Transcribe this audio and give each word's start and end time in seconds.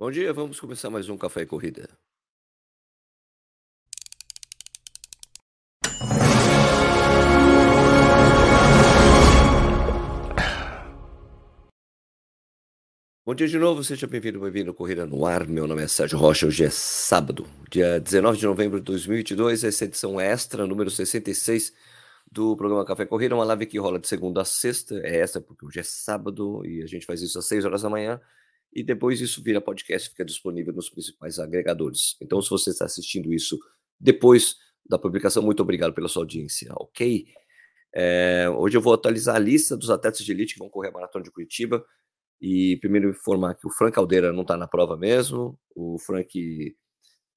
Bom 0.00 0.12
dia, 0.12 0.32
vamos 0.32 0.60
começar 0.60 0.88
mais 0.90 1.08
um 1.08 1.18
Café 1.18 1.42
e 1.42 1.46
Corrida. 1.46 1.88
Bom 13.26 13.34
dia 13.34 13.48
de 13.48 13.58
novo, 13.58 13.82
seja 13.82 14.06
bem-vindo, 14.06 14.38
bem-vindo 14.40 14.72
Corrida 14.72 15.04
no 15.04 15.26
Ar. 15.26 15.48
Meu 15.48 15.66
nome 15.66 15.82
é 15.82 15.88
Sérgio 15.88 16.16
Rocha, 16.16 16.46
hoje 16.46 16.64
é 16.64 16.70
sábado, 16.70 17.44
dia 17.68 17.98
19 17.98 18.38
de 18.38 18.46
novembro 18.46 18.78
de 18.78 18.84
2022, 18.84 19.64
essa 19.64 19.84
edição 19.84 20.20
extra, 20.20 20.64
número 20.64 20.90
66 20.90 21.72
do 22.30 22.56
programa 22.56 22.84
Café 22.84 23.04
Corrida, 23.04 23.34
uma 23.34 23.44
live 23.44 23.66
que 23.66 23.80
rola 23.80 23.98
de 23.98 24.06
segunda 24.06 24.42
a 24.42 24.44
sexta, 24.44 24.94
é 25.02 25.18
essa 25.18 25.40
porque 25.40 25.66
hoje 25.66 25.80
é 25.80 25.82
sábado 25.82 26.64
e 26.64 26.84
a 26.84 26.86
gente 26.86 27.04
faz 27.04 27.20
isso 27.20 27.36
às 27.36 27.46
6 27.48 27.64
horas 27.64 27.82
da 27.82 27.90
manhã, 27.90 28.20
e 28.78 28.82
depois 28.84 29.20
isso 29.20 29.42
vira 29.42 29.60
podcast, 29.60 30.10
fica 30.10 30.24
disponível 30.24 30.72
nos 30.72 30.88
principais 30.88 31.38
agregadores. 31.40 32.16
Então, 32.20 32.40
se 32.40 32.48
você 32.48 32.70
está 32.70 32.84
assistindo 32.84 33.32
isso 33.32 33.58
depois 33.98 34.54
da 34.88 34.96
publicação, 34.96 35.42
muito 35.42 35.60
obrigado 35.60 35.92
pela 35.92 36.08
sua 36.08 36.22
audiência, 36.22 36.72
ok? 36.76 37.26
É, 37.92 38.48
hoje 38.50 38.76
eu 38.76 38.80
vou 38.80 38.94
atualizar 38.94 39.34
a 39.34 39.40
lista 39.40 39.76
dos 39.76 39.90
atletas 39.90 40.24
de 40.24 40.30
elite 40.30 40.54
que 40.54 40.60
vão 40.60 40.68
correr 40.68 40.88
a 40.88 40.92
Maratona 40.92 41.24
de 41.24 41.30
Curitiba, 41.32 41.84
e 42.40 42.76
primeiro 42.80 43.10
informar 43.10 43.54
que 43.54 43.66
o 43.66 43.70
Frank 43.70 43.96
Caldeira 43.96 44.32
não 44.32 44.42
está 44.42 44.56
na 44.56 44.68
prova 44.68 44.96
mesmo, 44.96 45.58
o 45.74 45.98
Frank 45.98 46.76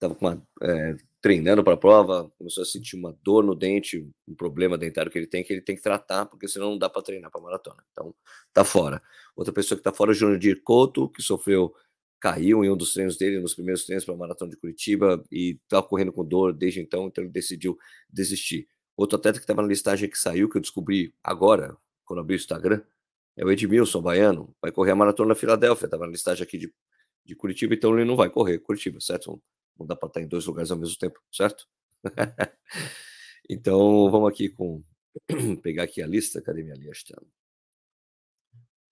estava 0.02 0.41
é, 0.64 0.96
treinando 1.22 1.64
para 1.64 1.73
a 1.76 1.78
prova, 1.78 2.32
começou 2.38 2.64
a 2.64 2.66
sentir 2.66 2.96
uma 2.96 3.16
dor 3.23 3.44
no 3.44 3.54
dente, 3.54 4.09
um 4.28 4.34
problema 4.34 4.78
dentário 4.78 5.12
que 5.12 5.20
ele 5.20 5.28
tem, 5.28 5.44
que 5.44 5.54
ele 5.54 5.62
tem 5.62 5.76
que 5.76 5.82
tratar, 5.82 6.26
porque 6.26 6.48
senão 6.48 6.72
não 6.72 6.78
dá 6.78 6.90
para 6.90 7.04
treinar 7.04 7.30
para 7.30 7.40
maratona. 7.40 7.84
Então, 7.92 8.14
tá 8.52 8.64
fora. 8.66 9.02
Outra 9.36 9.54
pessoa 9.54 9.78
que 9.78 9.84
tá 9.84 9.94
fora 9.94 10.12
é 10.12 10.14
o 10.14 10.16
Júnior 10.16 10.59
Couto, 10.64 11.08
que 11.09 11.22
sofreu, 11.22 11.73
caiu 12.20 12.66
em 12.66 12.70
um 12.70 12.76
dos 12.76 12.94
treinos 12.94 13.18
dele, 13.18 13.40
nos 13.40 13.54
primeiros 13.54 13.86
treinos 13.86 14.04
para 14.04 14.16
a 14.16 14.18
maratona 14.18 14.50
de 14.50 14.58
Curitiba, 14.58 15.23
e 15.32 15.59
estava 15.64 15.84
correndo 15.84 16.12
com 16.12 16.25
dor 16.25 16.53
desde 16.53 16.81
então, 16.81 17.08
então 17.08 17.23
ele 17.23 17.31
decidiu 17.31 17.78
desistir. 18.09 18.68
Outro 18.97 19.18
atleta 19.18 19.38
que 19.38 19.44
estava 19.44 19.62
na 19.62 19.68
listagem 19.68 20.09
que 20.09 20.18
saiu, 20.18 20.50
que 20.50 20.58
eu 20.58 20.62
descobri 20.62 21.14
agora, 21.23 21.78
quando 22.03 22.20
abri 22.20 22.36
o 22.36 22.38
Instagram, 22.38 22.81
é 23.38 23.45
o 23.45 23.52
Edmilson 23.52 24.02
Baiano, 24.02 24.53
vai 24.62 24.72
correr 24.72 24.92
a 24.92 24.95
maratona 24.95 25.30
na 25.30 25.36
Filadélfia, 25.36 25.86
estava 25.86 26.06
na 26.06 26.12
listagem 26.12 26.44
aqui 26.44 26.58
de, 26.58 26.73
de 27.25 27.36
Curitiba, 27.36 27.73
então 27.73 27.95
ele 27.95 28.06
não 28.06 28.16
vai 28.16 28.30
correr 28.30 28.59
Curitiba, 28.59 29.00
certo? 29.00 29.42
Não 29.77 29.86
dá 29.86 29.95
para 29.95 30.08
estar 30.08 30.22
em 30.22 30.27
dois 30.27 30.45
lugares 30.45 30.72
ao 30.72 30.77
mesmo 30.77 30.97
tempo, 30.97 31.19
certo? 31.31 31.67
então 33.50 34.09
vamos 34.09 34.30
aqui 34.30 34.50
com 34.50 34.83
pegar 35.61 35.83
aqui 35.83 36.02
a 36.02 36.08
lista. 36.08 36.41
Cadê 36.41 36.63
minha 36.63 36.75
lista? 36.75 37.22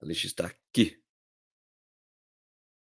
A 0.02 0.06
lista 0.06 0.28
está 0.28 0.46
aqui. 0.48 1.02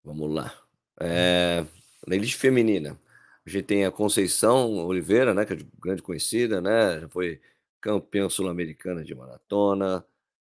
Vamos 0.03 0.33
lá. 0.33 0.53
É, 0.99 1.65
na 2.07 2.15
lista 2.15 2.39
feminina, 2.39 2.99
a 3.45 3.49
gente 3.49 3.65
tem 3.65 3.85
a 3.85 3.91
Conceição 3.91 4.85
Oliveira, 4.85 5.33
né, 5.33 5.45
que 5.45 5.53
é 5.53 5.57
grande 5.79 6.01
conhecida, 6.01 6.61
né, 6.61 6.99
já 7.01 7.09
foi 7.09 7.41
campeã 7.81 8.29
sul-americana 8.29 9.03
de 9.03 9.15
maratona, 9.15 10.05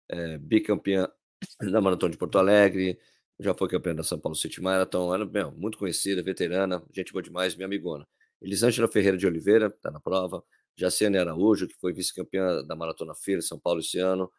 é, 0.10 0.38
bicampeã 0.38 1.10
da 1.72 1.82
maratona 1.82 2.12
de 2.12 2.18
Porto 2.18 2.38
Alegre, 2.38 3.00
já 3.40 3.54
foi 3.54 3.68
campeã 3.70 3.94
da 3.94 4.04
São 4.04 4.20
Paulo 4.20 4.36
City 4.36 4.62
Marathon, 4.62 5.14
era 5.14 5.26
meu, 5.26 5.52
muito 5.52 5.78
conhecida, 5.78 6.24
veterana, 6.24 6.84
gente 6.92 7.12
boa 7.12 7.22
demais, 7.22 7.56
minha 7.56 7.66
amigona. 7.66 8.08
Elisângela 8.42 8.88
Ferreira 8.88 9.18
de 9.18 9.26
Oliveira, 9.28 9.68
está 9.68 9.92
na 9.92 10.00
prova. 10.00 10.44
Jaciane 10.76 11.18
Araújo, 11.18 11.68
que 11.68 11.76
foi 11.76 11.92
vice-campeã 11.94 12.64
da 12.64 12.76
Maratona 12.76 13.16
Feira 13.16 13.42
São 13.42 13.60
Paulo 13.60 13.80
esse 13.80 14.00
ano. 14.00 14.32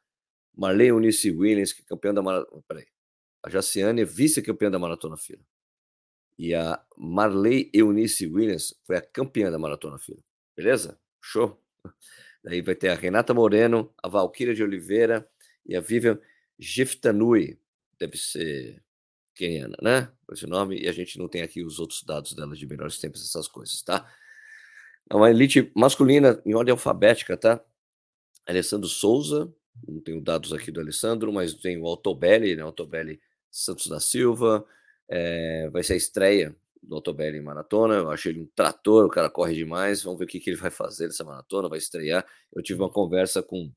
Marley 0.56 0.92
Unice 0.92 1.30
Williams, 1.30 1.72
que 1.72 1.82
é 1.82 1.84
campeã 1.84 2.14
da 2.14 2.22
Maratona. 2.22 2.62
Peraí. 2.66 2.86
A 3.42 3.50
Jaciane 3.50 4.02
é 4.02 4.04
vice-campeã 4.04 4.70
da 4.70 4.78
Maratona 4.78 5.16
Feira. 5.16 5.42
E 6.38 6.54
a 6.54 6.80
Marley 6.96 7.70
Eunice 7.74 8.26
Williams 8.26 8.74
foi 8.84 8.96
a 8.96 9.02
campeã 9.02 9.50
da 9.50 9.58
Maratona 9.58 9.98
Feira. 9.98 10.22
Beleza? 10.56 10.98
Show? 11.20 11.60
Daí 12.42 12.62
vai 12.62 12.76
ter 12.76 12.88
a 12.90 12.94
Renata 12.94 13.34
Moreno, 13.34 13.92
a 14.00 14.08
Valquíria 14.08 14.54
de 14.54 14.62
Oliveira 14.62 15.28
e 15.66 15.74
a 15.74 15.80
Vivian 15.80 16.20
Giftanui. 16.56 17.58
Deve 17.98 18.16
ser 18.16 18.80
queniana, 19.38 19.76
né? 19.80 20.10
Esse 20.32 20.46
nome, 20.46 20.80
e 20.82 20.88
a 20.88 20.92
gente 20.92 21.18
não 21.18 21.28
tem 21.28 21.42
aqui 21.42 21.64
os 21.64 21.78
outros 21.78 22.02
dados 22.02 22.34
dela 22.34 22.54
de 22.54 22.66
melhores 22.66 22.98
tempos, 22.98 23.24
essas 23.24 23.46
coisas, 23.46 23.80
tá? 23.82 24.06
É 25.10 25.14
uma 25.14 25.30
elite 25.30 25.70
masculina 25.74 26.42
em 26.44 26.54
ordem 26.54 26.72
alfabética, 26.72 27.36
tá? 27.36 27.64
Alessandro 28.46 28.88
Souza, 28.88 29.52
não 29.86 30.00
tenho 30.00 30.20
dados 30.20 30.52
aqui 30.52 30.70
do 30.70 30.80
Alessandro, 30.80 31.32
mas 31.32 31.54
tem 31.54 31.78
o 31.80 31.86
Altobelli, 31.86 32.56
né? 32.56 32.62
Altobelli 32.62 33.20
Santos 33.50 33.86
da 33.86 34.00
Silva, 34.00 34.66
é, 35.08 35.70
vai 35.70 35.82
ser 35.82 35.94
a 35.94 35.96
estreia 35.96 36.56
do 36.82 36.96
Altobelli 36.96 37.38
em 37.38 37.42
maratona. 37.42 37.94
Eu 37.94 38.10
achei 38.10 38.32
ele 38.32 38.40
um 38.40 38.48
trator, 38.54 39.06
o 39.06 39.10
cara 39.10 39.30
corre 39.30 39.54
demais. 39.54 40.02
Vamos 40.02 40.18
ver 40.18 40.24
o 40.24 40.28
que, 40.28 40.40
que 40.40 40.50
ele 40.50 40.56
vai 40.56 40.70
fazer 40.70 41.06
nessa 41.06 41.24
maratona, 41.24 41.68
vai 41.68 41.78
estrear. 41.78 42.26
Eu 42.52 42.62
tive 42.62 42.80
uma 42.80 42.90
conversa 42.90 43.42
com 43.42 43.72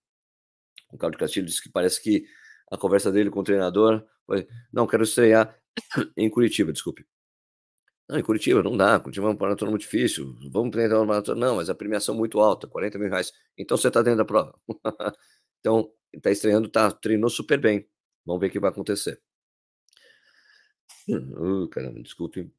o 0.92 0.98
Carlos 0.98 1.20
Castilho, 1.20 1.46
disse 1.46 1.62
que 1.62 1.70
parece 1.70 2.02
que 2.02 2.26
a 2.72 2.78
conversa 2.78 3.12
dele 3.12 3.30
com 3.30 3.42
o 3.42 3.44
treinador 3.44 4.04
foi: 4.26 4.48
não, 4.72 4.88
quero 4.88 5.04
estrear 5.04 5.56
em 6.18 6.30
Curitiba, 6.30 6.72
desculpe. 6.72 7.06
Não, 8.10 8.18
em 8.18 8.24
Curitiba 8.24 8.64
não 8.64 8.76
dá, 8.76 9.00
Curitiba 9.00 9.28
é 9.28 9.30
uma 9.30 9.40
maratona 9.40 9.72
muito 9.72 9.84
difícil. 9.84 10.36
Vamos 10.52 10.72
treinar 10.72 10.98
uma 10.98 11.06
maratona. 11.06 11.48
Não, 11.48 11.56
mas 11.58 11.70
a 11.70 11.76
premiação 11.76 12.16
é 12.16 12.18
muito 12.18 12.40
alta, 12.40 12.68
40 12.68 12.98
mil 12.98 13.10
reais. 13.10 13.32
Então 13.58 13.78
você 13.78 13.88
está 13.90 14.02
dentro 14.02 14.18
da 14.18 14.26
prova. 14.26 14.58
então, 15.60 15.92
está 16.14 16.32
estreando, 16.32 16.68
tá, 16.70 16.92
treinou 16.92 17.30
super 17.30 17.60
bem. 17.60 17.88
Vamos 18.26 18.42
ver 18.42 18.48
o 18.48 18.52
que 18.52 18.60
vai 18.60 18.70
acontecer. 18.70 19.22
Uh, 21.10 21.68
caramba, 21.70 22.02
desculpe. 22.02 22.52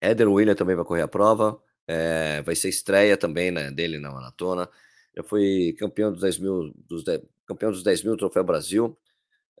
Éder 0.00 0.28
William 0.30 0.54
também 0.54 0.76
vai 0.76 0.84
correr 0.84 1.02
a 1.02 1.08
prova. 1.08 1.60
É, 1.86 2.42
vai 2.42 2.54
ser 2.54 2.68
estreia 2.68 3.16
também 3.16 3.50
né, 3.50 3.70
dele 3.70 3.98
na 3.98 4.10
maratona. 4.10 4.68
Já 5.16 5.22
foi 5.22 5.74
campeão 5.78 6.12
dos 6.12 6.20
10 6.20 6.38
mil, 6.38 6.74
dos 6.76 7.04
10, 7.04 7.22
campeão 7.46 7.70
dos 7.70 7.82
10 7.82 8.04
mil 8.04 8.16
Troféu 8.16 8.44
Brasil. 8.44 8.98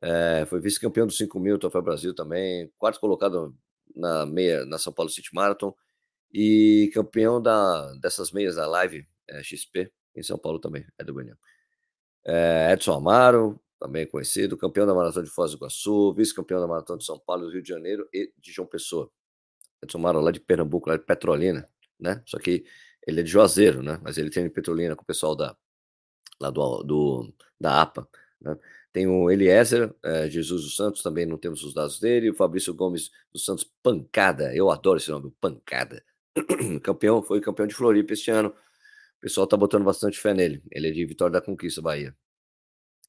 É, 0.02 0.44
foi 0.46 0.60
vice-campeão 0.60 1.06
dos 1.06 1.16
5 1.16 1.38
mil 1.40 1.58
Troféu 1.58 1.82
Brasil 1.82 2.14
também, 2.14 2.70
quarto 2.78 3.00
colocado 3.00 3.56
na 3.94 4.26
meia 4.26 4.64
na 4.66 4.78
São 4.78 4.92
Paulo 4.92 5.10
City 5.10 5.34
Marathon 5.34 5.74
e 6.32 6.90
campeão 6.92 7.40
da, 7.40 7.94
dessas 7.94 8.32
meias 8.32 8.56
da 8.56 8.66
Live 8.66 9.06
é, 9.28 9.42
XP 9.42 9.92
em 10.16 10.22
São 10.22 10.38
Paulo 10.38 10.58
também, 10.58 10.84
é 10.98 11.04
do 11.04 11.14
Goiânia. 11.14 11.38
É, 12.26 12.72
Edson 12.72 12.94
Amaro, 12.94 13.60
também 13.78 14.06
conhecido, 14.06 14.56
campeão 14.56 14.86
da 14.86 14.94
Maratona 14.94 15.24
de 15.24 15.30
Foz 15.30 15.52
do 15.52 15.58
Iguaçu, 15.58 16.12
vice-campeão 16.12 16.60
da 16.60 16.66
Maratona 16.66 16.98
de 16.98 17.04
São 17.04 17.18
Paulo, 17.18 17.50
Rio 17.50 17.62
de 17.62 17.68
Janeiro 17.68 18.08
e 18.12 18.32
de 18.38 18.52
João 18.52 18.66
Pessoa. 18.66 19.10
Edson 19.82 19.98
Amaro 19.98 20.20
lá 20.20 20.30
de 20.30 20.40
Pernambuco, 20.40 20.88
lá 20.88 20.96
de 20.96 21.04
Petrolina, 21.04 21.68
né? 21.98 22.22
Só 22.26 22.38
que 22.38 22.64
ele 23.06 23.20
é 23.20 23.22
de 23.22 23.30
Juazeiro, 23.30 23.82
né? 23.82 24.00
Mas 24.02 24.16
ele 24.16 24.30
tem 24.30 24.48
Petrolina 24.48 24.96
com 24.96 25.02
o 25.02 25.06
pessoal 25.06 25.36
da, 25.36 25.56
lá 26.40 26.50
do, 26.50 26.82
do 26.82 27.34
da 27.60 27.82
APA, 27.82 28.08
né? 28.40 28.56
Tem 28.94 29.08
o 29.08 29.28
Eliezer 29.28 29.92
é, 30.04 30.30
Jesus 30.30 30.62
dos 30.62 30.76
Santos, 30.76 31.02
também 31.02 31.26
não 31.26 31.36
temos 31.36 31.64
os 31.64 31.74
dados 31.74 31.98
dele. 31.98 32.30
O 32.30 32.34
Fabrício 32.34 32.72
Gomes 32.72 33.10
dos 33.32 33.44
Santos, 33.44 33.68
Pancada. 33.82 34.54
Eu 34.54 34.70
adoro 34.70 34.98
esse 34.98 35.10
nome, 35.10 35.34
Pancada. 35.40 36.04
campeão, 36.80 37.20
foi 37.20 37.40
campeão 37.40 37.66
de 37.66 37.74
Floripa 37.74 38.12
este 38.12 38.30
ano. 38.30 38.50
O 38.50 39.20
pessoal 39.20 39.48
tá 39.48 39.56
botando 39.56 39.82
bastante 39.82 40.16
fé 40.16 40.32
nele. 40.32 40.62
Ele 40.70 40.88
é 40.88 40.92
de 40.92 41.04
Vitória 41.04 41.32
da 41.32 41.40
Conquista, 41.40 41.82
Bahia. 41.82 42.16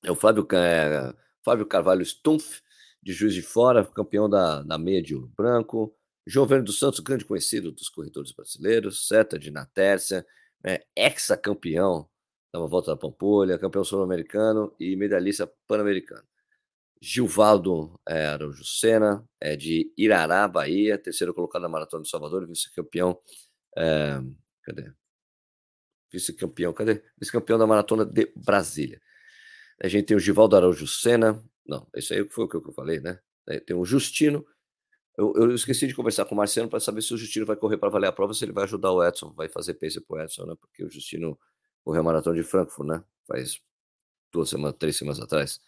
É 0.03 0.12
o 0.12 0.16
Fábio, 0.16 0.47
é, 0.53 1.13
Fábio 1.44 1.68
Carvalho 1.68 2.03
Stumpf, 2.03 2.63
de 3.03 3.13
Juiz 3.13 3.35
de 3.35 3.44
Fora, 3.44 3.85
campeão 3.85 4.28
da, 4.28 4.63
da 4.63 4.79
meia 4.79 5.03
de 5.03 5.13
ouro 5.13 5.31
branco. 5.38 5.96
João 6.25 6.47
Verne 6.47 6.66
dos 6.66 6.79
Santos, 6.79 7.00
grande 7.00 7.25
conhecido 7.25 7.72
dos 7.72 7.90
corredores 7.90 8.31
brasileiros. 8.31 9.07
Seta 9.07 9.38
de 9.38 9.52
Natércia, 9.52 10.25
é, 10.63 10.84
ex-campeão 10.96 12.09
dava 12.55 12.67
volta 12.67 12.91
da 12.91 12.97
Pampolha, 12.97 13.59
campeão 13.59 13.83
sul-americano 13.83 14.73
e 14.79 14.95
medalhista 14.95 15.45
pan-americano. 15.67 16.23
Gilvaldo 17.01 17.99
é, 18.07 18.27
Araújo 18.27 18.63
Sena, 18.63 19.27
é 19.39 19.55
de 19.55 19.91
Irará, 19.97 20.47
Bahia, 20.47 20.97
terceiro 20.97 21.34
colocado 21.34 21.61
na 21.61 21.69
Maratona 21.69 22.03
de 22.03 22.09
Salvador, 22.09 22.47
vice-campeão. 22.47 23.19
É, 23.78 24.22
cadê? 24.63 24.91
Vice-campeão, 26.11 26.72
cadê? 26.72 27.03
Vice-campeão 27.17 27.59
da 27.59 27.67
Maratona 27.67 28.05
de 28.05 28.31
Brasília. 28.35 29.02
A 29.84 29.90
gente 29.90 30.05
tem 30.05 30.17
o 30.17 30.19
Givaldo 30.19 30.55
Araújo 30.55 30.87
Sena, 30.87 31.43
não, 31.67 31.85
esse 31.93 32.13
aí 32.13 32.28
foi 32.29 32.46
o 32.46 32.47
que 32.47 32.55
eu 32.55 32.72
falei, 32.72 33.02
né? 33.02 33.19
Tem 33.67 33.75
o 33.75 33.84
Justino. 33.84 34.46
Eu, 35.17 35.34
eu 35.35 35.53
esqueci 35.53 35.87
de 35.87 35.93
conversar 35.93 36.25
com 36.25 36.34
o 36.34 36.37
Marcelo 36.37 36.69
para 36.69 36.79
saber 36.79 37.02
se 37.02 37.13
o 37.13 37.17
Justino 37.17 37.46
vai 37.46 37.55
correr 37.57 37.78
para 37.78 37.90
valer 37.90 38.07
a 38.07 38.11
prova, 38.11 38.34
se 38.34 38.46
ele 38.46 38.53
vai 38.53 38.63
ajudar 38.63 38.91
o 38.91 39.03
Edson, 39.03 39.34
vai 39.34 39.49
fazer 39.49 39.73
pace 39.73 39.99
para 39.99 40.17
o 40.17 40.22
Edson, 40.22 40.46
né? 40.46 40.55
Porque 40.59 40.84
o 40.84 40.90
Justino 40.90 41.37
correu 41.85 42.02
a 42.02 42.03
maratona 42.03 42.35
de 42.35 42.43
Frankfurt, 42.43 42.90
né? 42.90 43.03
Faz 43.26 43.61
duas 44.34 44.49
semanas, 44.49 44.76
três 44.78 44.97
semanas 44.97 45.22
atrás. 45.22 45.61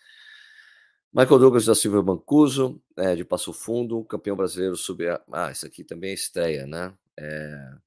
Michael 1.14 1.40
Douglas 1.40 1.66
da 1.66 1.74
Silva 1.74 2.04
Mancuso, 2.04 2.82
é, 2.98 3.16
de 3.16 3.24
Passo 3.24 3.54
Fundo, 3.54 4.04
campeão 4.04 4.36
brasileiro 4.36 4.76
sub. 4.76 5.06
Ah, 5.32 5.52
isso 5.52 5.66
aqui 5.66 5.84
também 5.84 6.12
é 6.12 6.14
estreia, 6.14 6.68
né? 6.68 6.94
É... 7.18 7.78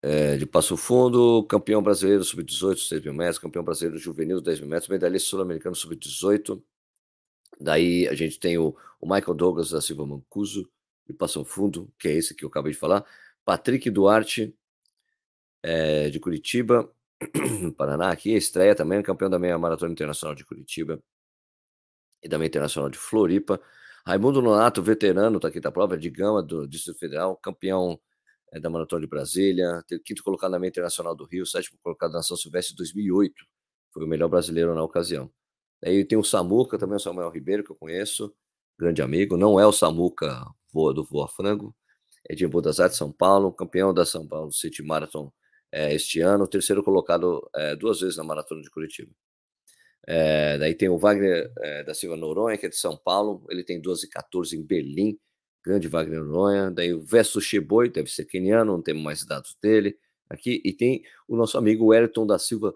É, 0.00 0.36
de 0.36 0.46
Passo 0.46 0.76
Fundo, 0.76 1.44
campeão 1.48 1.82
brasileiro 1.82 2.22
sub-18, 2.22 2.78
6 2.78 3.02
mil 3.02 3.12
metros, 3.12 3.38
campeão 3.38 3.64
brasileiro 3.64 3.98
juvenil, 3.98 4.40
10 4.40 4.60
mil 4.60 4.68
metros, 4.68 4.88
medalhista 4.88 5.28
sul-americano 5.28 5.74
sub-18, 5.74 6.62
Daí 7.60 8.06
a 8.08 8.14
gente 8.14 8.38
tem 8.38 8.56
o, 8.56 8.76
o 9.00 9.06
Michael 9.06 9.34
Douglas 9.34 9.70
da 9.70 9.80
Silva 9.80 10.06
Mancuso, 10.06 10.70
de 11.06 11.12
Passo 11.12 11.44
Fundo, 11.44 11.92
que 11.98 12.08
é 12.08 12.12
esse 12.12 12.34
que 12.34 12.44
eu 12.44 12.48
acabei 12.48 12.72
de 12.72 12.78
falar. 12.78 13.04
Patrick 13.44 13.90
Duarte, 13.90 14.54
é, 15.62 16.10
de 16.10 16.20
Curitiba, 16.20 16.90
Paraná, 17.76 18.10
aqui, 18.10 18.34
estreia 18.34 18.74
também, 18.74 19.02
campeão 19.02 19.30
da 19.30 19.38
meia 19.38 19.58
maratona 19.58 19.92
internacional 19.92 20.34
de 20.34 20.44
Curitiba 20.44 21.02
e 22.22 22.28
da 22.28 22.38
meia 22.38 22.48
internacional 22.48 22.90
de 22.90 22.98
Floripa. 22.98 23.60
Raimundo 24.06 24.40
Nonato, 24.40 24.82
veterano, 24.82 25.40
tá 25.40 25.48
aqui 25.48 25.60
da 25.60 25.70
prova, 25.70 25.98
de 25.98 26.08
Gama, 26.10 26.42
do 26.42 26.66
Distrito 26.66 26.98
Federal, 26.98 27.36
campeão 27.36 28.00
é, 28.52 28.60
da 28.60 28.70
Maratona 28.70 29.02
de 29.02 29.06
Brasília, 29.06 29.84
quinto 30.04 30.22
colocado 30.22 30.52
na 30.52 30.58
meia 30.58 30.70
internacional 30.70 31.14
do 31.14 31.24
Rio, 31.24 31.44
sétimo 31.44 31.78
colocado 31.82 32.12
na 32.12 32.22
São 32.22 32.36
Silvestre 32.36 32.72
de 32.72 32.78
2008, 32.78 33.34
foi 33.92 34.04
o 34.04 34.08
melhor 34.08 34.28
brasileiro 34.28 34.74
na 34.74 34.82
ocasião. 34.82 35.30
Aí 35.84 36.04
tem 36.04 36.18
o 36.18 36.24
Samuca, 36.24 36.78
também 36.78 36.96
o 36.96 37.00
Samuel 37.00 37.30
Ribeiro, 37.30 37.62
que 37.62 37.70
eu 37.70 37.76
conheço, 37.76 38.34
grande 38.78 39.02
amigo, 39.02 39.36
não 39.36 39.60
é 39.60 39.66
o 39.66 39.72
Samuca 39.72 40.44
voa 40.72 40.94
do 40.94 41.04
Voa 41.04 41.28
Frango, 41.28 41.74
é 42.28 42.34
de 42.34 42.46
Boa 42.46 42.62
das 42.62 42.80
Artes, 42.80 42.98
São 42.98 43.12
Paulo, 43.12 43.52
campeão 43.52 43.92
da 43.92 44.04
São 44.04 44.26
Paulo 44.26 44.52
City 44.52 44.82
Marathon 44.82 45.32
é, 45.72 45.94
este 45.94 46.20
ano, 46.20 46.46
terceiro 46.48 46.82
colocado 46.82 47.48
é, 47.54 47.76
duas 47.76 48.00
vezes 48.00 48.16
na 48.16 48.24
Maratona 48.24 48.62
de 48.62 48.70
Curitiba. 48.70 49.12
É, 50.06 50.56
daí 50.58 50.74
tem 50.74 50.88
o 50.88 50.96
Wagner 50.96 51.52
da 51.84 51.92
Silva 51.92 52.16
Noronha, 52.16 52.56
que 52.56 52.64
é 52.64 52.68
de 52.68 52.76
São 52.76 52.96
Paulo, 52.96 53.44
ele 53.50 53.62
tem 53.62 53.78
12 53.80 54.06
e 54.06 54.08
14 54.08 54.56
em 54.56 54.64
Berlim, 54.64 55.18
grande 55.62 55.86
Wagner 55.86 56.24
Noronha. 56.24 56.70
Daí 56.70 56.94
o 56.94 57.02
Verso 57.02 57.40
Sheboi, 57.40 57.90
deve 57.90 58.08
ser 58.08 58.24
keniano, 58.24 58.72
não 58.72 58.82
temos 58.82 59.02
mais 59.02 59.26
dados 59.26 59.56
dele 59.62 59.98
aqui. 60.30 60.62
E 60.64 60.72
tem 60.72 61.02
o 61.28 61.36
nosso 61.36 61.58
amigo 61.58 61.88
Wellington 61.88 62.26
da 62.26 62.38
Silva, 62.38 62.74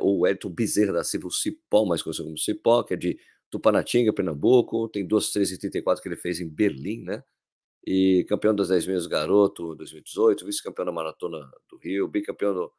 ou 0.00 0.20
Wellington 0.20 0.48
Bezerra 0.48 0.94
da 0.94 1.04
Silva, 1.04 1.26
o 1.26 1.30
Cipó, 1.30 1.84
mais 1.84 2.02
conhecido 2.02 2.24
como 2.24 2.38
Cipó, 2.38 2.82
que 2.82 2.94
é 2.94 2.96
de 2.96 3.18
Tupanatinga, 3.50 4.12
Pernambuco, 4.12 4.88
tem 4.88 5.06
2,13,34 5.06 6.00
que 6.00 6.08
ele 6.08 6.16
fez 6.16 6.40
em 6.40 6.48
Berlim, 6.48 7.02
né? 7.02 7.22
E 7.90 8.24
campeão 8.24 8.54
das 8.54 8.68
10 8.68 8.86
mil 8.86 9.08
garoto 9.08 9.74
2018, 9.74 10.44
vice-campeão 10.44 10.84
da 10.84 10.92
Maratona 10.92 11.50
do 11.70 11.78
Rio, 11.78 12.06
bicampeão 12.06 12.52
do, 12.52 12.70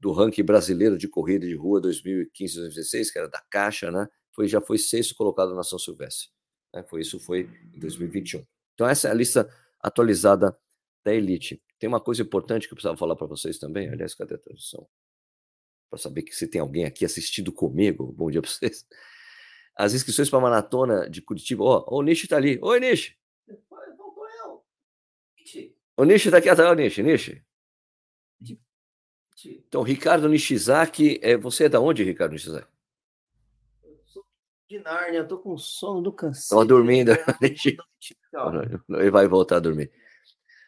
do 0.00 0.10
ranking 0.10 0.42
brasileiro 0.42 0.98
de 0.98 1.06
corrida 1.06 1.46
de 1.46 1.54
rua 1.54 1.80
2015-2016, 1.82 3.12
que 3.12 3.16
era 3.16 3.28
da 3.28 3.40
Caixa, 3.48 3.92
né? 3.92 4.08
Foi, 4.32 4.48
já 4.48 4.60
foi 4.60 4.76
sexto 4.76 5.14
colocado 5.14 5.54
na 5.54 5.62
São 5.62 5.78
Silvestre. 5.78 6.30
Né? 6.74 6.82
Foi 6.82 7.00
isso, 7.00 7.20
foi 7.20 7.48
em 7.72 7.78
2021. 7.78 8.44
Então, 8.74 8.88
essa 8.88 9.06
é 9.06 9.12
a 9.12 9.14
lista 9.14 9.48
atualizada 9.80 10.58
da 11.04 11.14
Elite. 11.14 11.62
Tem 11.78 11.86
uma 11.86 12.00
coisa 12.00 12.22
importante 12.22 12.66
que 12.66 12.72
eu 12.72 12.76
precisava 12.76 12.96
falar 12.96 13.14
para 13.14 13.28
vocês 13.28 13.60
também. 13.60 13.88
Aliás, 13.88 14.16
cadê 14.16 14.34
a 14.34 14.38
transmissão? 14.38 14.84
Para 15.88 16.00
saber 16.00 16.22
que 16.22 16.34
se 16.34 16.48
tem 16.48 16.60
alguém 16.60 16.86
aqui 16.86 17.04
assistindo 17.04 17.52
comigo. 17.52 18.12
Bom 18.12 18.32
dia 18.32 18.42
para 18.42 18.50
vocês. 18.50 18.84
As 19.76 19.94
inscrições 19.94 20.28
para 20.28 20.40
a 20.40 20.42
maratona 20.42 21.08
de 21.08 21.22
Curitiba. 21.22 21.62
Ó, 21.62 21.84
oh, 21.86 22.00
o 22.00 22.02
Nishi 22.02 22.24
está 22.24 22.36
ali. 22.36 22.58
Oi, 22.60 22.80
Nishi. 22.80 23.16
O 25.96 26.04
Nishi 26.04 26.28
está 26.28 26.38
aqui 26.38 26.48
atrás, 26.48 26.70
o 26.70 26.74
Nishi. 26.74 27.02
Nishi. 27.02 27.42
Então, 29.44 29.82
Ricardo 29.82 30.28
Nishizaki, 30.28 31.18
é, 31.22 31.36
você 31.36 31.64
é 31.64 31.68
da 31.68 31.80
onde, 31.80 32.02
Ricardo 32.02 32.32
Nishizaki? 32.32 32.66
Eu 33.82 33.98
sou 34.06 34.24
de 34.68 34.78
Nárnia, 34.80 35.24
tô 35.24 35.38
com 35.38 35.56
sono 35.56 36.02
do 36.02 36.12
cansado. 36.12 36.42
Estava 36.42 36.64
dormindo. 36.64 37.12
Ele 38.90 39.10
vai 39.10 39.26
voltar 39.28 39.56
a 39.56 39.60
dormir. 39.60 39.90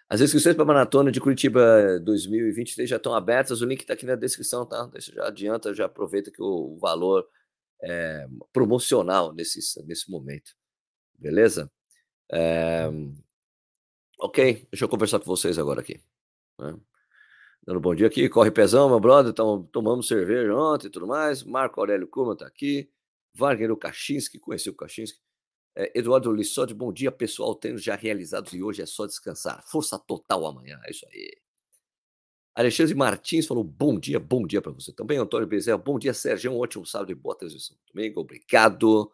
As 0.08 0.22
inscrições 0.22 0.54
para 0.54 0.62
a 0.62 0.66
Maratona 0.66 1.12
de 1.12 1.20
Curitiba 1.20 2.00
2023 2.00 2.88
já 2.88 2.96
estão 2.96 3.14
abertas, 3.14 3.60
o 3.60 3.66
link 3.66 3.80
está 3.80 3.92
aqui 3.92 4.06
na 4.06 4.14
descrição, 4.14 4.64
tá? 4.64 4.86
Deixa, 4.86 5.12
já 5.12 5.26
adianta, 5.26 5.74
já 5.74 5.84
aproveita 5.84 6.30
que 6.30 6.42
o 6.42 6.78
valor 6.78 7.28
é 7.82 8.26
promocional 8.50 9.34
nesse, 9.34 9.60
nesse 9.86 10.10
momento. 10.10 10.52
Beleza? 11.14 11.70
É, 12.32 12.90
ok, 14.18 14.66
deixa 14.70 14.84
eu 14.84 14.88
conversar 14.88 15.18
com 15.18 15.26
vocês 15.26 15.58
agora 15.58 15.80
aqui. 15.80 16.00
Né? 16.58 16.76
Dando 17.66 17.80
bom 17.80 17.94
dia 17.94 18.06
aqui, 18.06 18.28
corre 18.28 18.50
pezão, 18.50 18.88
meu 18.88 18.98
brother, 18.98 19.30
então, 19.30 19.62
tomamos 19.72 20.08
cerveja 20.08 20.54
ontem 20.54 20.86
e 20.86 20.90
tudo 20.90 21.06
mais. 21.06 21.42
Marco 21.44 21.80
Aurélio 21.80 22.08
Kuma 22.08 22.32
está 22.32 22.46
aqui. 22.46 22.90
Wagner 23.34 23.76
Kaczynski, 23.76 24.38
conheci 24.38 24.70
o 24.70 24.74
Kaczynski. 24.74 25.20
É, 25.76 25.96
Eduardo 25.96 26.32
Lissode, 26.32 26.74
bom 26.74 26.92
dia, 26.92 27.12
pessoal. 27.12 27.54
Treinos 27.54 27.84
já 27.84 27.94
realizados 27.94 28.52
e 28.52 28.62
hoje 28.62 28.82
é 28.82 28.86
só 28.86 29.06
descansar. 29.06 29.62
Força 29.64 29.98
total 29.98 30.46
amanhã. 30.46 30.80
É 30.84 30.90
isso 30.90 31.06
aí. 31.12 31.38
Alexandre 32.54 32.94
Martins 32.96 33.46
falou 33.46 33.62
bom 33.62 34.00
dia, 34.00 34.18
bom 34.18 34.44
dia 34.44 34.60
para 34.60 34.72
você 34.72 34.92
também. 34.92 35.18
Antônio 35.18 35.46
Bezerra, 35.46 35.78
bom 35.78 35.96
dia, 35.96 36.12
Sérgio. 36.12 36.50
Um 36.50 36.58
ótimo 36.58 36.84
sábado 36.84 37.12
e 37.12 37.14
boa 37.14 37.36
transmissão 37.36 37.76
domingo. 37.94 38.20
Obrigado. 38.20 39.12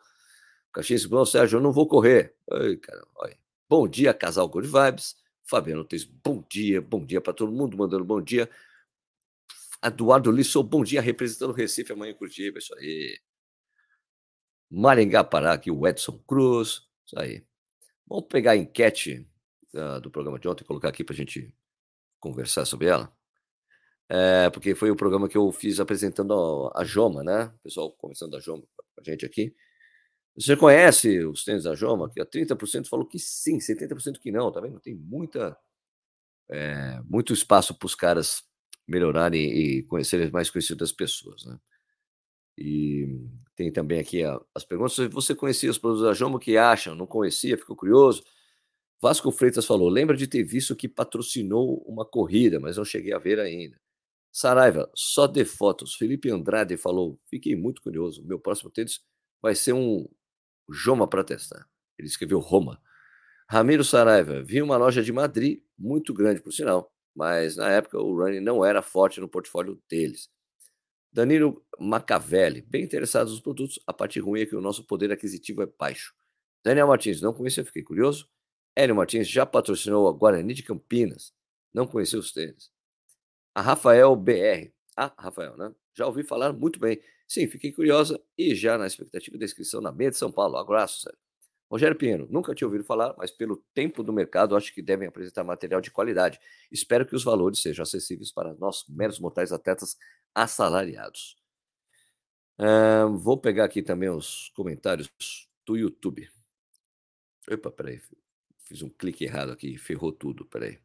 Caxias, 0.72 1.04
bom, 1.04 1.24
Sérgio, 1.26 1.58
eu 1.58 1.60
não 1.60 1.70
vou 1.70 1.86
correr. 1.86 2.34
Ai, 2.50 2.76
cara, 2.76 3.06
olha. 3.16 3.43
Bom 3.76 3.88
dia, 3.88 4.14
casal 4.14 4.48
Good 4.48 4.68
Vibes. 4.68 5.16
Fabiano 5.42 5.84
Teis, 5.84 6.04
bom 6.04 6.44
dia, 6.48 6.80
bom 6.80 7.04
dia 7.04 7.20
para 7.20 7.32
todo 7.32 7.50
mundo, 7.50 7.76
mandando 7.76 8.04
bom 8.04 8.22
dia. 8.22 8.48
Eduardo 9.84 10.30
Lissou, 10.30 10.62
bom 10.62 10.84
dia, 10.84 11.00
representando 11.00 11.50
o 11.50 11.52
Recife 11.52 11.92
amanhã 11.92 12.12
em 12.12 12.14
Curitiba. 12.14 12.60
Isso 12.60 12.72
aí. 12.76 13.18
Maringá, 14.70 15.24
Pará, 15.24 15.54
aqui 15.54 15.72
o 15.72 15.88
Edson 15.88 16.16
Cruz. 16.24 16.82
Isso 17.04 17.18
aí. 17.18 17.44
Vamos 18.06 18.26
pegar 18.28 18.52
a 18.52 18.56
enquete 18.56 19.28
uh, 19.74 20.00
do 20.00 20.08
programa 20.08 20.38
de 20.38 20.46
ontem 20.46 20.62
e 20.62 20.66
colocar 20.68 20.90
aqui 20.90 21.02
para 21.02 21.14
a 21.14 21.16
gente 21.16 21.52
conversar 22.20 22.66
sobre 22.66 22.86
ela. 22.86 23.12
É, 24.08 24.50
porque 24.50 24.76
foi 24.76 24.92
o 24.92 24.96
programa 24.96 25.28
que 25.28 25.36
eu 25.36 25.50
fiz 25.50 25.80
apresentando 25.80 26.70
a, 26.72 26.82
a 26.82 26.84
Joma, 26.84 27.24
né? 27.24 27.46
O 27.46 27.58
pessoal 27.64 27.90
conversando 27.90 28.30
da 28.30 28.38
Joma 28.38 28.62
com 28.62 29.00
a 29.00 29.02
gente 29.02 29.26
aqui. 29.26 29.52
Você 30.36 30.56
conhece 30.56 31.24
os 31.24 31.44
tênis 31.44 31.64
da 31.64 31.74
Joma? 31.74 32.10
Que 32.10 32.20
30% 32.24 32.88
falou 32.88 33.06
que 33.06 33.18
sim, 33.18 33.58
70% 33.58 34.18
que 34.18 34.32
não, 34.32 34.50
tá 34.50 34.60
vendo? 34.60 34.80
Tem 34.80 34.94
muita, 34.94 35.56
é, 36.50 37.00
muito 37.08 37.32
espaço 37.32 37.74
para 37.74 37.86
os 37.86 37.94
caras 37.94 38.42
melhorarem 38.86 39.42
e 39.42 39.82
conhecerem 39.84 40.30
mais 40.30 40.50
conhecidas 40.50 40.92
pessoas, 40.92 41.44
né? 41.44 41.58
E 42.56 43.18
tem 43.56 43.72
também 43.72 44.00
aqui 44.00 44.22
as 44.54 44.64
perguntas. 44.64 44.96
Você 45.12 45.34
conhecia 45.34 45.70
os 45.70 45.78
produtos 45.78 46.04
da 46.04 46.12
Joma, 46.12 46.36
o 46.36 46.40
que 46.40 46.56
acham? 46.56 46.94
Não 46.94 47.06
conhecia? 47.06 47.56
Ficou 47.58 47.76
curioso? 47.76 48.22
Vasco 49.00 49.30
Freitas 49.30 49.66
falou: 49.66 49.88
lembra 49.88 50.16
de 50.16 50.26
ter 50.26 50.42
visto 50.42 50.76
que 50.76 50.88
patrocinou 50.88 51.82
uma 51.86 52.04
corrida, 52.04 52.60
mas 52.60 52.76
não 52.76 52.84
cheguei 52.84 53.12
a 53.12 53.18
ver 53.18 53.40
ainda. 53.40 53.78
Saraiva, 54.32 54.90
só 54.94 55.26
de 55.26 55.44
fotos. 55.44 55.94
Felipe 55.94 56.30
Andrade 56.30 56.76
falou: 56.76 57.18
fiquei 57.28 57.56
muito 57.56 57.82
curioso. 57.82 58.24
Meu 58.24 58.38
próximo 58.38 58.70
tênis 58.70 59.00
vai 59.42 59.54
ser 59.54 59.72
um 59.74 60.08
Joma 60.68 61.08
para 61.08 61.24
testar. 61.24 61.68
Ele 61.98 62.08
escreveu 62.08 62.38
Roma. 62.38 62.80
Ramiro 63.48 63.84
Saraiva, 63.84 64.42
vi 64.42 64.62
uma 64.62 64.76
loja 64.76 65.02
de 65.02 65.12
Madrid, 65.12 65.62
muito 65.78 66.14
grande 66.14 66.40
por 66.40 66.52
sinal, 66.52 66.92
mas 67.14 67.56
na 67.56 67.70
época 67.70 67.98
o 67.98 68.16
running 68.16 68.40
não 68.40 68.64
era 68.64 68.82
forte 68.82 69.20
no 69.20 69.28
portfólio 69.28 69.80
deles. 69.88 70.28
Danilo 71.12 71.64
Macavelli, 71.78 72.62
bem 72.62 72.82
interessados 72.82 73.32
nos 73.32 73.40
produtos, 73.40 73.78
a 73.86 73.92
parte 73.92 74.18
ruim 74.18 74.40
é 74.40 74.46
que 74.46 74.56
o 74.56 74.60
nosso 74.60 74.84
poder 74.84 75.12
aquisitivo 75.12 75.62
é 75.62 75.66
baixo. 75.66 76.12
Daniel 76.64 76.88
Martins, 76.88 77.20
não 77.20 77.32
conhecia, 77.32 77.64
fiquei 77.64 77.82
curioso. 77.82 78.28
Hélio 78.74 78.96
Martins 78.96 79.28
já 79.28 79.46
patrocinou 79.46 80.08
a 80.08 80.12
Guarani 80.12 80.54
de 80.54 80.64
Campinas, 80.64 81.32
não 81.72 81.86
conheceu 81.86 82.18
os 82.18 82.32
tênis. 82.32 82.72
A 83.54 83.62
Rafael 83.62 84.16
BR, 84.16 84.73
ah, 84.96 85.12
Rafael, 85.18 85.56
né? 85.56 85.74
Já 85.94 86.06
ouvi 86.06 86.22
falar 86.22 86.52
muito 86.52 86.78
bem. 86.78 87.00
Sim, 87.26 87.46
fiquei 87.48 87.72
curiosa 87.72 88.20
e 88.36 88.54
já 88.54 88.78
na 88.78 88.86
expectativa 88.86 89.36
da 89.38 89.44
inscrição 89.44 89.80
na 89.80 89.90
Meia 89.92 90.10
de 90.10 90.16
São 90.16 90.30
Paulo. 90.30 90.56
Abraço, 90.56 91.00
sério. 91.02 91.18
Rogério 91.70 91.96
Pinheiro, 91.96 92.28
nunca 92.30 92.54
tinha 92.54 92.68
ouvido 92.68 92.84
falar, 92.84 93.14
mas 93.18 93.30
pelo 93.30 93.56
tempo 93.74 94.02
do 94.02 94.12
mercado, 94.12 94.54
acho 94.54 94.72
que 94.72 94.82
devem 94.82 95.08
apresentar 95.08 95.42
material 95.42 95.80
de 95.80 95.90
qualidade. 95.90 96.38
Espero 96.70 97.06
que 97.06 97.16
os 97.16 97.24
valores 97.24 97.60
sejam 97.60 97.82
acessíveis 97.82 98.30
para 98.30 98.54
nós, 98.54 98.84
meros 98.88 99.18
mortais 99.18 99.50
atletas 99.50 99.96
assalariados. 100.34 101.36
Uh, 102.58 103.16
vou 103.18 103.40
pegar 103.40 103.64
aqui 103.64 103.82
também 103.82 104.08
os 104.08 104.50
comentários 104.54 105.10
do 105.66 105.76
YouTube. 105.76 106.30
Opa, 107.50 107.70
peraí. 107.70 108.00
Fiz 108.64 108.82
um 108.82 108.88
clique 108.88 109.24
errado 109.24 109.50
aqui, 109.50 109.76
ferrou 109.76 110.12
tudo, 110.12 110.44
peraí. 110.46 110.78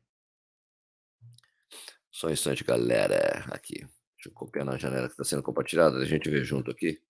Só 2.11 2.27
um 2.27 2.31
instante, 2.31 2.63
galera. 2.63 3.45
Aqui. 3.51 3.87
Deixa 4.19 4.27
eu 4.27 4.33
copiar 4.33 4.65
na 4.65 4.77
janela 4.77 5.07
que 5.07 5.13
está 5.13 5.23
sendo 5.23 5.41
compartilhada, 5.41 5.97
a 5.97 6.03
gente 6.03 6.29
vê 6.29 6.43
junto 6.43 6.69
aqui. 6.69 7.01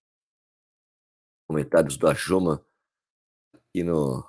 Comentários 1.47 1.97
da 1.97 2.13
Joma 2.13 2.63
aqui 3.51 3.81
no, 3.81 4.23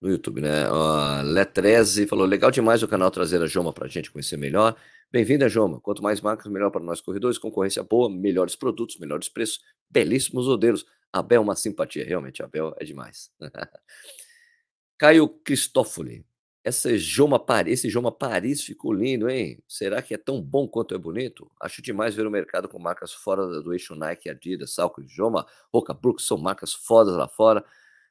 no 0.00 0.10
YouTube, 0.10 0.40
né? 0.40 0.68
Uh, 0.68 1.22
Letreze 1.22 2.08
falou: 2.08 2.26
legal 2.26 2.50
demais 2.50 2.82
o 2.82 2.88
canal 2.88 3.08
trazer 3.12 3.40
a 3.40 3.46
Joma 3.46 3.72
para 3.72 3.84
a 3.84 3.88
gente 3.88 4.10
conhecer 4.10 4.36
melhor. 4.36 4.76
Bem-vinda, 5.12 5.48
Joma. 5.48 5.80
Quanto 5.80 6.02
mais 6.02 6.20
marcas, 6.20 6.50
melhor 6.50 6.72
para 6.72 6.82
nós 6.82 7.00
corredores. 7.00 7.38
Concorrência 7.38 7.84
boa, 7.84 8.10
melhores 8.10 8.56
produtos, 8.56 8.98
melhores 8.98 9.28
preços, 9.28 9.60
belíssimos 9.88 10.48
modelos. 10.48 10.84
A 11.12 11.22
Bel 11.22 11.40
é 11.40 11.44
uma 11.44 11.54
simpatia, 11.54 12.04
realmente. 12.04 12.42
A 12.42 12.48
Bel 12.48 12.74
é 12.80 12.84
demais. 12.84 13.30
Caio 14.98 15.28
Cristófoli. 15.28 16.26
Essa 16.68 16.98
Joma 16.98 17.38
Paris, 17.38 17.80
esse 17.80 17.88
Joma 17.88 18.12
Paris 18.12 18.62
ficou 18.62 18.92
lindo, 18.92 19.26
hein? 19.30 19.58
Será 19.66 20.02
que 20.02 20.12
é 20.12 20.18
tão 20.18 20.42
bom 20.42 20.68
quanto 20.68 20.94
é 20.94 20.98
bonito? 20.98 21.50
Acho 21.58 21.80
demais 21.80 22.14
ver 22.14 22.26
o 22.26 22.30
mercado 22.30 22.68
com 22.68 22.78
marcas 22.78 23.10
fora 23.10 23.46
do 23.62 23.72
eixo 23.72 23.94
Nike, 23.94 24.28
Adidas, 24.28 24.74
Salco, 24.74 25.02
Joma, 25.02 25.46
Roca 25.72 25.94
Brooks, 25.94 26.26
são 26.26 26.36
marcas 26.36 26.74
fodas 26.74 27.16
lá 27.16 27.26
fora. 27.26 27.64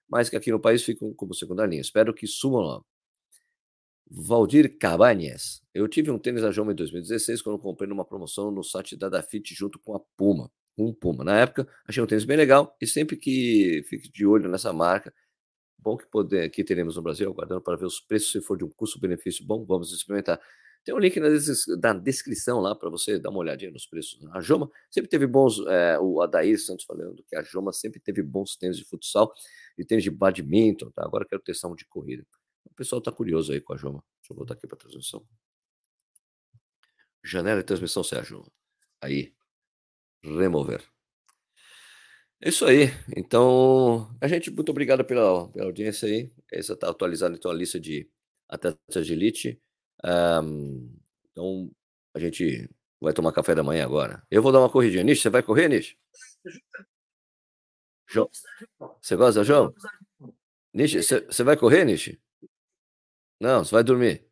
mas 0.10 0.28
que 0.28 0.36
aqui 0.36 0.52
no 0.52 0.60
país 0.60 0.84
ficam 0.84 1.14
como 1.14 1.36
segunda 1.36 1.68
linha. 1.68 1.82
Espero 1.82 2.14
que 2.16 2.26
sumam 2.26 2.62
logo. 2.62 2.86
Valdir 4.10 4.76
Cabanhas. 4.80 5.62
Eu 5.72 5.88
tive 5.88 6.10
um 6.10 6.18
tênis 6.18 6.42
da 6.42 6.50
Joma 6.52 6.72
em 6.72 6.76
2016 6.76 7.44
quando 7.44 7.60
comprei 7.60 7.88
numa 7.88 8.06
promoção 8.06 8.50
no 8.50 8.64
site 8.64 8.98
da 8.98 9.08
Dafit 9.08 9.54
junto 9.54 9.78
com 9.78 9.96
a 9.96 10.00
Puma. 10.18 10.52
Um 10.76 10.92
Puma. 10.92 11.24
Na 11.24 11.38
época, 11.40 11.68
achei 11.88 12.02
um 12.02 12.08
tênis 12.08 12.26
bem 12.26 12.38
legal 12.38 12.76
e 12.82 12.88
sempre 12.88 13.18
que 13.18 13.84
fique 13.88 14.10
de 14.12 14.26
olho 14.26 14.50
nessa 14.50 14.74
marca, 14.74 15.14
bom 15.88 15.96
que 15.96 16.06
poder, 16.06 16.44
aqui 16.44 16.66
teremos 16.66 16.98
no 16.98 17.02
Brasil, 17.02 17.30
aguardando 17.32 17.62
para 17.62 17.78
ver 17.78 17.86
os 17.86 18.02
preços, 18.02 18.30
se 18.34 18.42
for 18.42 18.58
de 18.58 18.66
um 18.66 18.70
custo-benefício 18.70 19.46
bom, 19.46 19.64
vamos 19.64 19.94
experimentar. 19.94 20.38
Tem 20.84 20.94
um 20.94 21.00
link 21.00 21.18
na, 21.18 21.94
descrição 21.94 22.60
lá 22.60 22.76
para 22.76 22.90
você 22.90 23.18
dar 23.18 23.30
uma 23.30 23.40
olhadinha 23.40 23.72
nos 23.72 23.86
preços. 23.86 24.20
A 24.34 24.42
Joma 24.42 24.70
sempre 24.92 25.10
teve 25.10 25.26
bons, 25.26 25.66
é, 25.66 25.98
o 25.98 26.22
Adair 26.22 26.60
Santos 26.60 26.84
falando 26.84 27.24
que 27.24 27.38
a 27.38 27.42
Joma 27.42 27.72
sempre 27.72 28.02
teve 28.02 28.22
bons 28.22 28.58
tênis 28.58 28.78
de 28.78 28.84
futsal 28.84 29.34
e 29.78 29.86
tênis 29.86 30.04
de 30.04 30.12
badminton, 30.12 30.92
tá? 30.92 31.06
Agora 31.06 31.26
quero 31.26 31.42
testar 31.42 31.70
um 31.70 31.76
de 31.76 31.86
corrida. 31.86 32.26
O 32.66 32.74
pessoal 32.74 33.00
está 33.00 33.12
curioso 33.12 33.54
aí 33.54 33.62
com 33.62 33.74
a 33.74 33.78
Joma. 33.78 34.04
Deixa 34.22 34.34
eu 34.34 34.36
voltar 34.36 34.56
aqui 34.56 34.68
para 34.68 34.76
a 34.76 34.80
transmissão. 34.80 35.26
Janela 37.24 37.62
de 37.62 37.66
transmissão 37.66 38.04
Sérgio. 38.04 38.46
Aí. 39.02 39.34
Remover. 40.22 40.97
É 42.42 42.50
isso 42.50 42.66
aí. 42.66 42.90
Então, 43.16 44.08
a 44.22 44.28
gente, 44.28 44.52
muito 44.52 44.70
obrigado 44.70 45.04
pela, 45.04 45.48
pela 45.50 45.66
audiência 45.66 46.08
aí. 46.08 46.32
Essa 46.52 46.74
está 46.74 46.90
atualizada 46.90 47.36
então 47.36 47.50
a 47.50 47.54
lista 47.54 47.80
de 47.80 48.08
atletas 48.48 49.08
de 49.08 49.14
elite. 49.14 49.60
Um, 50.06 50.96
então, 51.32 51.72
a 52.14 52.20
gente 52.20 52.70
vai 53.02 53.14
tomar 53.14 53.32
café 53.32 53.56
da 53.56 53.64
manhã 53.64 53.84
agora. 53.84 54.22
Eu 54.30 54.44
vou 54.44 54.52
dar 54.52 54.60
uma 54.60 54.70
corridinha. 54.70 55.04
Nish, 55.04 55.22
você 55.22 55.30
vai 55.30 55.42
correr, 55.42 55.68
Nish? 55.68 55.98
João. 58.08 58.30
Você 59.02 59.16
gosta, 59.16 59.44
João? 59.44 59.74
Nish, 60.74 60.94
você 61.28 61.44
vai 61.44 61.58
correr, 61.58 61.86
Nish? 61.86 62.18
Não, 63.40 63.64
você 63.64 63.72
vai 63.72 63.84
dormir. 63.84 64.26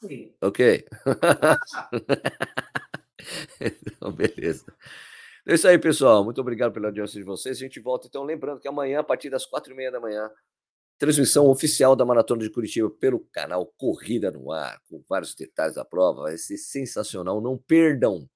Sim. 0.00 0.32
Ok. 0.40 0.86
então, 3.60 4.12
beleza. 4.12 4.64
É 5.48 5.54
isso 5.54 5.66
aí, 5.66 5.78
pessoal. 5.78 6.22
Muito 6.22 6.42
obrigado 6.42 6.74
pela 6.74 6.88
audiência 6.88 7.18
de 7.18 7.24
vocês. 7.24 7.56
A 7.56 7.60
gente 7.60 7.80
volta, 7.80 8.06
então, 8.06 8.22
lembrando 8.22 8.60
que 8.60 8.68
amanhã, 8.68 9.00
a 9.00 9.02
partir 9.02 9.30
das 9.30 9.46
quatro 9.46 9.72
e 9.72 9.74
meia 9.74 9.90
da 9.90 9.98
manhã, 9.98 10.30
transmissão 10.98 11.46
oficial 11.46 11.96
da 11.96 12.04
Maratona 12.04 12.42
de 12.42 12.50
Curitiba 12.50 12.90
pelo 12.90 13.20
canal 13.32 13.64
Corrida 13.78 14.30
no 14.30 14.52
Ar, 14.52 14.78
com 14.90 15.02
vários 15.08 15.34
detalhes 15.34 15.76
da 15.76 15.86
prova. 15.86 16.24
Vai 16.24 16.36
ser 16.36 16.58
sensacional. 16.58 17.40
Não 17.40 17.56
perdam, 17.56 18.28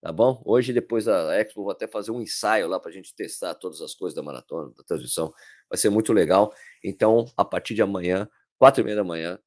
tá 0.00 0.10
bom? 0.10 0.42
Hoje, 0.46 0.72
depois 0.72 1.04
da 1.04 1.38
Expo, 1.38 1.62
vou 1.62 1.72
até 1.72 1.86
fazer 1.86 2.10
um 2.10 2.22
ensaio 2.22 2.66
lá 2.68 2.80
para 2.80 2.90
a 2.90 2.94
gente 2.94 3.14
testar 3.14 3.54
todas 3.56 3.82
as 3.82 3.94
coisas 3.94 4.16
da 4.16 4.22
maratona, 4.22 4.72
da 4.74 4.82
transmissão. 4.82 5.34
Vai 5.68 5.76
ser 5.76 5.90
muito 5.90 6.10
legal. 6.14 6.54
Então, 6.82 7.26
a 7.36 7.44
partir 7.44 7.74
de 7.74 7.82
amanhã, 7.82 8.26
quatro 8.56 8.80
e 8.80 8.84
meia 8.84 8.96
da 8.96 9.04
manhã, 9.04 9.38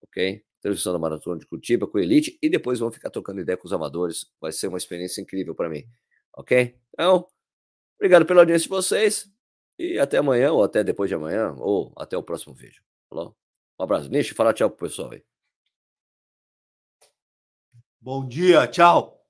ok? 0.00 0.44
Transmissão 0.60 0.92
da 0.92 0.98
Maratona 1.00 1.40
de 1.40 1.46
Curitiba 1.46 1.88
com 1.88 1.98
Elite 1.98 2.38
e 2.40 2.48
depois 2.48 2.78
vamos 2.78 2.94
ficar 2.94 3.10
trocando 3.10 3.40
ideia 3.40 3.56
com 3.56 3.66
os 3.66 3.72
amadores. 3.72 4.26
Vai 4.40 4.52
ser 4.52 4.68
uma 4.68 4.78
experiência 4.78 5.20
incrível 5.20 5.56
para 5.56 5.68
mim, 5.68 5.84
ok? 6.34 6.78
Então, 6.94 7.26
obrigado 7.96 8.26
pela 8.26 8.42
audiência 8.42 8.64
de 8.64 8.68
vocês 8.68 9.30
e 9.78 9.98
até 9.98 10.18
amanhã, 10.18 10.52
ou 10.52 10.62
até 10.62 10.84
depois 10.84 11.08
de 11.08 11.14
amanhã, 11.14 11.54
ou 11.58 11.92
até 11.96 12.16
o 12.16 12.22
próximo 12.22 12.54
vídeo. 12.54 12.82
Falou? 13.08 13.36
Um 13.78 13.84
abraço. 13.84 14.08
Nish, 14.08 14.30
fala 14.30 14.52
tchau 14.52 14.70
pro 14.70 14.88
pessoal 14.88 15.12
aí. 15.12 15.24
Bom 18.00 18.26
dia, 18.26 18.66
tchau. 18.66 19.21